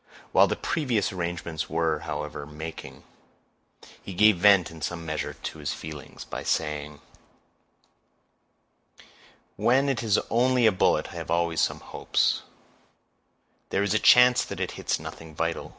While 0.31 0.47
the 0.47 0.55
previous 0.55 1.11
arrangements 1.13 1.69
were, 1.69 1.99
however, 1.99 2.47
making, 2.47 3.03
he 4.01 4.15
gave 4.15 4.37
vent 4.37 4.71
in 4.71 4.81
some 4.81 5.05
measure 5.05 5.35
to 5.35 5.59
his 5.59 5.73
feelings, 5.73 6.25
by 6.25 6.41
saying,— 6.41 7.01
"When 9.57 9.87
it 9.87 10.01
is 10.01 10.17
only 10.31 10.65
a 10.65 10.71
bullet, 10.71 11.09
I 11.09 11.17
have 11.17 11.29
always 11.29 11.61
some 11.61 11.81
hopes; 11.81 12.41
there 13.69 13.83
is 13.83 13.93
a 13.93 13.99
chance 13.99 14.43
that 14.45 14.59
it 14.59 14.71
hits 14.71 14.99
nothing 14.99 15.35
vital. 15.35 15.69